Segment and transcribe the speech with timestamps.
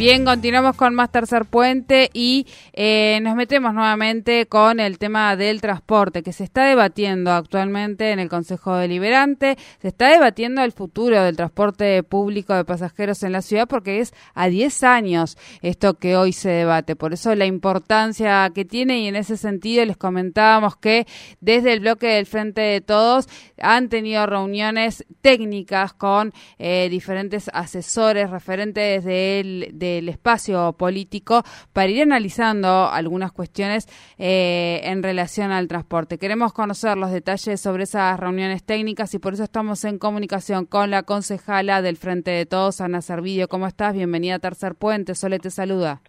[0.00, 5.60] Bien, continuamos con más Tercer Puente y eh, nos metemos nuevamente con el tema del
[5.60, 9.58] transporte que se está debatiendo actualmente en el Consejo Deliberante.
[9.82, 14.14] Se está debatiendo el futuro del transporte público de pasajeros en la ciudad porque es
[14.32, 16.96] a 10 años esto que hoy se debate.
[16.96, 21.06] Por eso la importancia que tiene y en ese sentido les comentábamos que
[21.42, 23.28] desde el bloque del Frente de Todos
[23.60, 31.88] han tenido reuniones técnicas con eh, diferentes asesores referentes del, de el espacio político para
[31.88, 33.86] ir analizando algunas cuestiones
[34.18, 36.18] eh, en relación al transporte.
[36.18, 40.90] Queremos conocer los detalles sobre esas reuniones técnicas y por eso estamos en comunicación con
[40.90, 43.48] la concejala del Frente de Todos, Ana Servidio.
[43.48, 43.94] ¿Cómo estás?
[43.94, 45.14] Bienvenida a Tercer Puente.
[45.14, 46.00] Sole te saluda.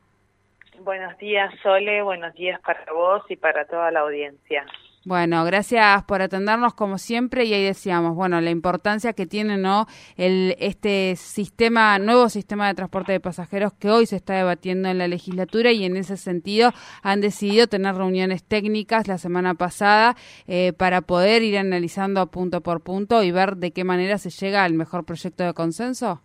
[0.79, 2.01] Buenos días, Sole.
[2.01, 4.65] Buenos días para vos y para toda la audiencia.
[5.03, 9.87] Bueno, gracias por atendernos como siempre y ahí decíamos, bueno, la importancia que tiene no
[10.15, 14.99] el este sistema nuevo sistema de transporte de pasajeros que hoy se está debatiendo en
[14.99, 16.69] la legislatura y en ese sentido
[17.01, 20.15] han decidido tener reuniones técnicas la semana pasada
[20.47, 24.63] eh, para poder ir analizando punto por punto y ver de qué manera se llega
[24.63, 26.21] al mejor proyecto de consenso.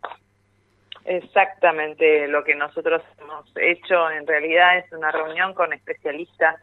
[1.07, 6.57] Exactamente, lo que nosotros hemos hecho en realidad es una reunión con especialistas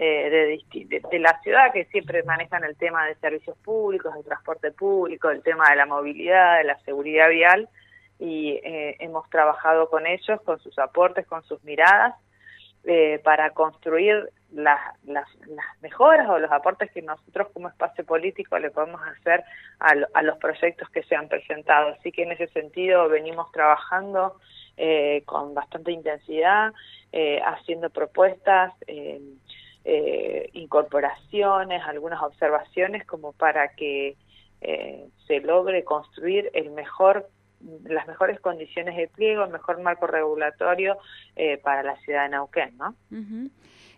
[0.00, 4.70] eh, de, de, la ciudad que siempre manejan el tema de servicios públicos, del transporte
[4.70, 7.68] público, el tema de la movilidad, de la seguridad vial
[8.20, 12.14] y eh, hemos trabajado con ellos, con sus aportes, con sus miradas
[12.84, 15.26] eh, para construir las, las,
[15.82, 19.42] mejoras o los aportes que nosotros como espacio político le podemos hacer
[19.80, 21.88] a, a los proyectos que se han presentado.
[21.88, 24.36] Así que en ese sentido venimos trabajando
[25.26, 26.72] con bastante intensidad,
[27.44, 28.72] haciendo propuestas.
[29.90, 34.16] Eh, incorporaciones, algunas observaciones como para que
[34.60, 37.30] eh, se logre construir el mejor
[37.84, 40.98] las mejores condiciones de pliego, el mejor marco regulatorio
[41.36, 42.94] eh, para la ciudad de Neuquén, ¿no?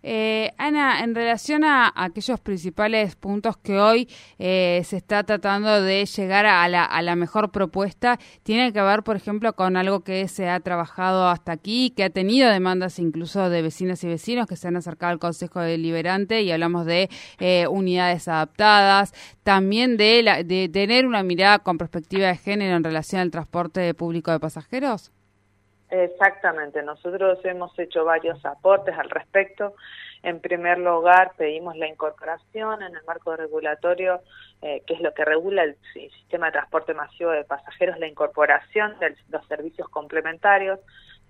[0.02, 4.08] Eh, Ana, en relación a, aquellos principales puntos que hoy
[4.38, 9.54] eh, se está tratando de llegar a la, mejor propuesta, tiene que ver, por ejemplo,
[9.54, 14.02] con algo que se ha trabajado hasta aquí, que ha tenido demandas incluso de vecinas
[14.04, 19.12] y vecinos que se han acercado al Consejo Deliberante y hablamos de eh, unidades adaptadas,
[19.42, 23.92] también de, la, de tener una mirada con perspectiva de género en relación al transporte
[23.94, 25.12] público de pasajeros.
[25.90, 29.74] Exactamente, nosotros hemos hecho varios aportes al respecto.
[30.22, 34.20] En primer lugar, pedimos la incorporación en el marco regulatorio,
[34.62, 38.96] eh, que es lo que regula el sistema de transporte masivo de pasajeros, la incorporación
[39.00, 40.78] de los servicios complementarios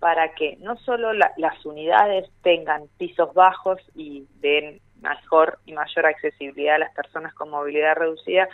[0.00, 6.76] para que no solo las unidades tengan pisos bajos y den mejor y mayor accesibilidad
[6.76, 8.48] a las personas con movilidad reducida,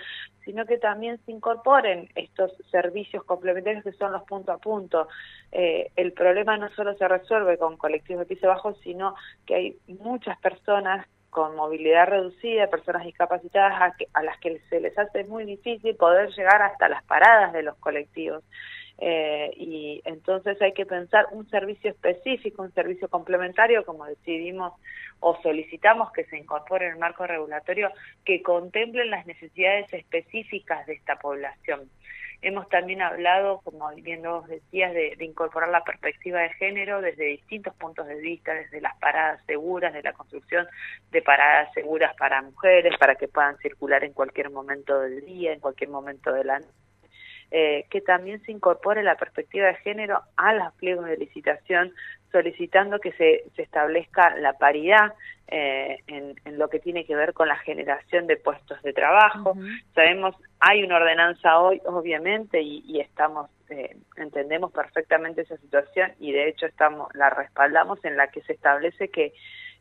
[0.45, 5.09] sino que también se incorporen estos servicios complementarios que son los punto a punto.
[5.53, 9.15] Eh, el problema no solo se resuelve con colectivos de piso bajo, sino
[9.45, 14.97] que hay muchas personas con movilidad reducida, personas discapacitadas a, a las que se les
[14.99, 18.43] hace muy difícil poder llegar hasta las paradas de los colectivos.
[18.99, 24.73] Eh, y entonces hay que pensar un servicio específico, un servicio complementario, como decidimos
[25.21, 27.91] o solicitamos que se incorpore en el marco regulatorio,
[28.25, 31.91] que contemplen las necesidades específicas de esta población.
[32.43, 37.25] Hemos también hablado, como bien vos decías, de, de, incorporar la perspectiva de género desde
[37.25, 40.67] distintos puntos de vista, desde las paradas seguras, de la construcción
[41.11, 45.61] de paradas seguras para mujeres, para que puedan circular en cualquier momento del día, en
[45.61, 46.86] cualquier momento de la noche
[47.51, 51.93] eh, que también se incorpore la perspectiva de género a los pliegos de licitación,
[52.33, 55.15] solicitando que se, se establezca la paridad
[55.49, 59.57] eh, en, en, lo que tiene que ver con la generación de puestos de trabajo.
[59.95, 66.33] Sabemos, hay una ordenanza hoy, obviamente, y, y estamos, eh, entendemos perfectamente esa situación y
[66.33, 69.33] de hecho estamos, la respaldamos en la que se establece que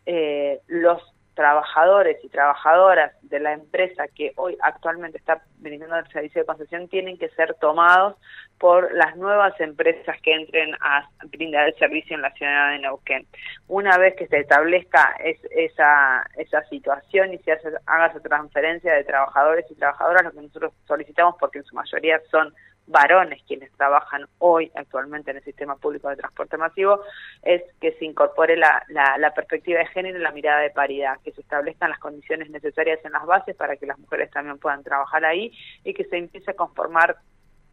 [0.05, 1.01] eh, los
[1.35, 6.87] trabajadores y trabajadoras de la empresa que hoy actualmente está brindando el servicio de concesión
[6.87, 8.15] tienen que ser tomados
[8.57, 13.27] por las nuevas empresas que entren a brindar el servicio en la ciudad de Neuquén.
[13.67, 18.93] Una vez que se establezca es, esa, esa situación y se hace, haga esa transferencia
[18.93, 22.53] de trabajadores y trabajadoras, lo que nosotros solicitamos, porque en su mayoría son
[22.87, 27.01] varones quienes trabajan hoy actualmente en el sistema público de transporte masivo,
[27.41, 31.31] es que se incorpore la, la, perspectiva de género y la mirada de paridad, que
[31.31, 35.25] se establezcan las condiciones necesarias en las bases para que las mujeres también puedan trabajar
[35.25, 35.51] ahí
[35.83, 37.17] y que se empiece a conformar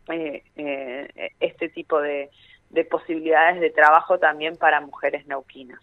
[0.08, 2.30] eh, eh, este tipo de,
[2.70, 5.80] de posibilidades de trabajo también para mujeres neuquinas.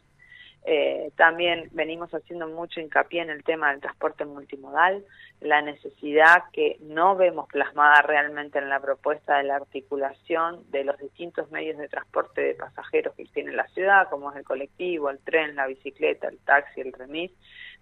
[0.65, 5.05] Eh, también venimos haciendo mucho hincapié en el tema del transporte multimodal,
[5.39, 10.97] la necesidad que no vemos plasmada realmente en la propuesta de la articulación de los
[10.99, 15.19] distintos medios de transporte de pasajeros que tiene la ciudad, como es el colectivo, el
[15.19, 17.31] tren, la bicicleta, el taxi, el remis.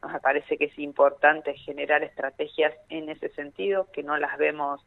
[0.01, 4.85] Nos parece que es importante generar estrategias en ese sentido, que no las vemos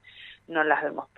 [0.49, 1.09] no las vemos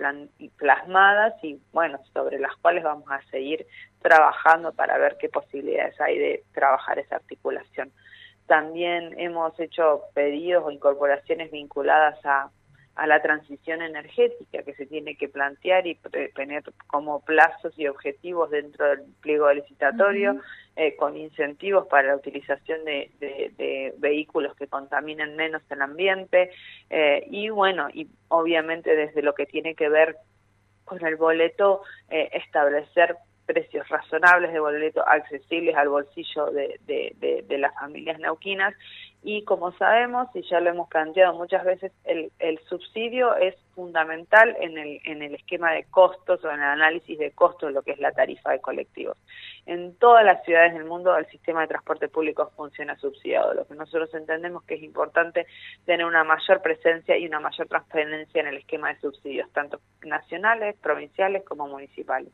[0.58, 3.66] plasmadas y bueno, sobre las cuales vamos a seguir
[4.02, 7.92] trabajando para ver qué posibilidades hay de trabajar esa articulación.
[8.46, 12.50] También hemos hecho pedidos o incorporaciones vinculadas a
[12.94, 15.98] a la transición energética que se tiene que plantear y
[16.34, 20.40] tener como plazos y objetivos dentro del pliego licitatorio,
[20.74, 26.50] eh, con incentivos para la utilización de, vehículos que contaminen menos el ambiente
[26.88, 30.16] eh, y bueno, y obviamente desde lo que tiene que ver
[30.84, 37.58] con el boleto, eh, establecer precios razonables de boleto accesibles al bolsillo de, de, de,
[37.58, 38.74] las familias neuquinas
[39.22, 44.56] y como sabemos y ya lo hemos planteado muchas veces el, el subsidio es fundamental
[44.60, 47.92] en el, en el esquema de costos o en el análisis de costos lo que
[47.92, 49.16] es la tarifa de colectivos.
[49.64, 53.74] En todas las ciudades del mundo el sistema de transporte público funciona subsidiado, lo que
[53.74, 55.46] nosotros entendemos que es importante
[55.86, 60.76] tener una mayor presencia y una mayor transparencia en el esquema de subsidios, tanto nacionales,
[60.80, 62.32] provinciales como municipales.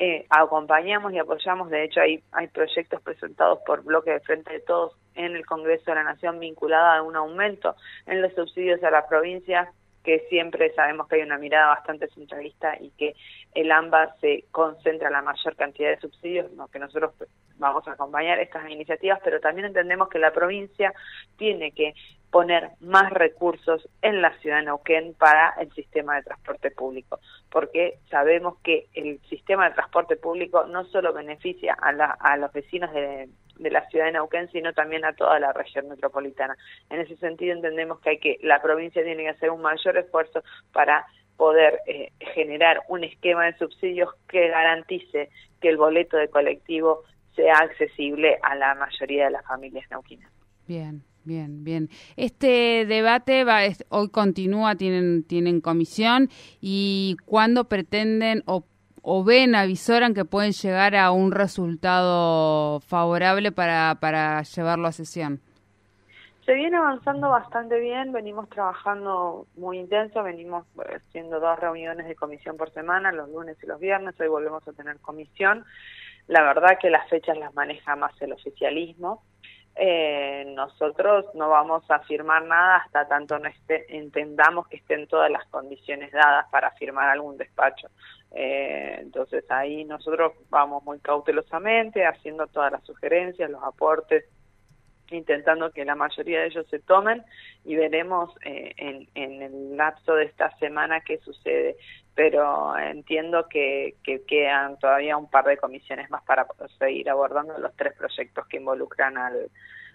[0.00, 4.60] Eh, acompañamos y apoyamos, de hecho hay, hay proyectos presentados por Bloque de Frente de
[4.60, 7.74] Todos en el Congreso de la Nación vinculada a un aumento
[8.06, 9.72] en los subsidios a la provincia,
[10.08, 13.14] que siempre sabemos que hay una mirada bastante centralista y que
[13.54, 17.12] el AMBA se concentra la mayor cantidad de subsidios, que nosotros
[17.58, 20.94] vamos a acompañar estas iniciativas, pero también entendemos que la provincia
[21.36, 21.92] tiene que
[22.30, 27.20] poner más recursos en la ciudad de Neuquén para el sistema de transporte público,
[27.50, 32.90] porque sabemos que el sistema de transporte público no solo beneficia a, a los vecinos
[32.94, 33.28] de,
[33.58, 36.56] la ciudad de Neuquén, sino también a toda la región metropolitana.
[36.90, 40.42] En ese sentido entendemos que hay que la provincia tiene que hacer un mayor esfuerzo
[40.72, 41.06] para
[41.36, 47.54] poder eh, generar un esquema de subsidios que garantice que el boleto de colectivo sea
[47.58, 50.30] accesible a la mayoría de las familias neuquinas.
[50.66, 51.02] Bien.
[51.24, 51.90] Bien, bien.
[52.16, 58.64] Este debate va, hoy continúa, tienen, tienen comisión y cuándo pretenden o,
[59.02, 65.40] o, ven, avisoran que pueden llegar a un resultado favorable para, para llevarlo a sesión.
[66.44, 72.14] Se viene avanzando bastante bien, venimos trabajando muy intenso, venimos eh, haciendo dos reuniones de
[72.14, 75.64] comisión por semana, los lunes y los viernes, hoy volvemos a tener comisión.
[76.26, 79.22] La verdad que las fechas las maneja más el oficialismo
[79.80, 85.46] eh, nosotros no vamos a firmar nada hasta tanto no entendamos que estén todas las
[85.46, 87.88] condiciones dadas para firmar algún despacho.
[88.32, 94.24] Eh, entonces ahí nosotros vamos muy cautelosamente haciendo todas las sugerencias, los aportes
[95.10, 97.24] intentando que la mayoría de ellos se tomen
[97.64, 101.76] y veremos eh, en, en, el lapso de esta semana qué sucede.
[102.14, 106.46] Pero entiendo que, que, quedan todavía un par de comisiones más para
[106.78, 109.50] seguir abordando los tres proyectos que involucran al,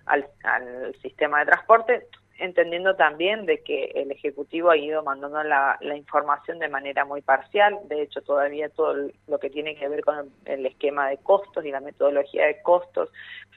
[0.06, 2.08] al, al sistema de transporte
[2.40, 7.80] entendiendo también de que el Ejecutivo ha ido mandando la, información de manera muy parcial,
[7.86, 11.72] de hecho todavía todo lo que tiene que ver con el, esquema de costos y
[11.72, 13.10] la metodología de costos,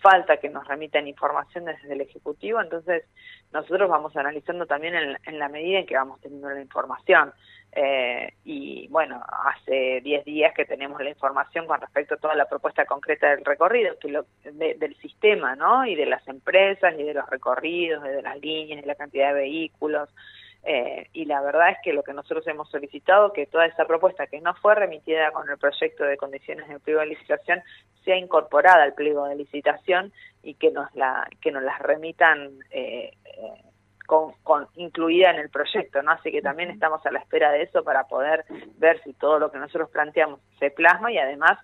[0.03, 3.05] falta que nos remitan información desde el Ejecutivo, entonces
[3.53, 7.33] nosotros vamos analizando también en la medida en que vamos teniendo la información.
[7.79, 12.49] Eh, y bueno, hace 10 días que tenemos la información con respecto a toda la
[12.49, 15.85] propuesta concreta del recorrido, que lo, del sistema, ¿no?
[15.85, 19.29] Y de las empresas, y de los recorridos, y de las líneas, y la cantidad
[19.29, 20.09] de vehículos.
[20.65, 24.27] Eh, y la verdad es que lo que nosotros hemos solicitado, que toda esa propuesta
[24.27, 27.63] que no fue remitida con el proyecto de condiciones de pliego de licitación
[28.07, 33.13] sea incorporada al pliego de licitación y que nos la que nos las remitan eh,
[34.07, 36.13] eh con, incluida en el proyecto, ¿no?
[36.13, 38.45] Así que también estamos a la espera de eso para poder
[38.79, 41.59] ver si todo lo que nosotros planteamos se plasma y además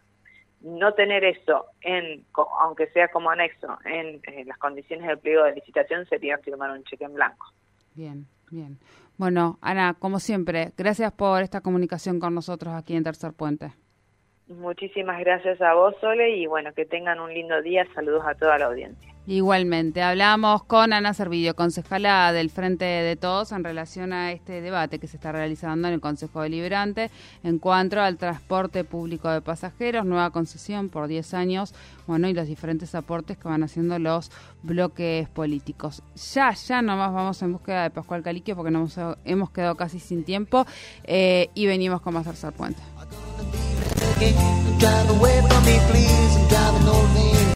[0.60, 2.24] no tener eso en
[2.60, 7.04] aunque sea como anexo en, las condiciones del pliego de licitación sería firmar un cheque
[7.04, 7.46] en blanco.
[7.94, 8.78] Bien, bien.
[9.18, 13.72] Bueno, Ana, como siempre, gracias por esta comunicación con nosotros aquí en Tercer Puente.
[14.48, 17.86] Muchísimas gracias a vos, Sole, y bueno, que tengan un lindo día.
[17.94, 19.11] Saludos a toda la audiencia.
[19.26, 24.98] Igualmente, hablamos con Ana Servillo, concejala del Frente de Todos, en relación a este debate
[24.98, 27.08] que se está realizando en el Consejo Deliberante
[27.44, 31.72] en cuanto al transporte público de pasajeros, nueva concesión por 10 años,
[32.08, 34.32] bueno, y los diferentes aportes que van haciendo los
[34.64, 36.02] bloques políticos.
[36.34, 40.24] Ya, ya nomás vamos en búsqueda de Pascual Caliquio porque nos hemos quedado casi sin
[40.24, 40.66] tiempo
[41.04, 42.82] eh, y venimos con más tercer puente.